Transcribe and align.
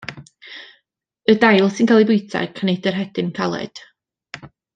Y 1.33 1.35
dail 1.43 1.69
sy'n 1.75 1.89
cael 1.91 2.01
eu 2.05 2.07
bwyta 2.13 2.41
ac 2.47 2.63
nid 2.71 2.89
yr 2.93 2.99
hedyn 3.03 3.31
caled. 3.41 3.85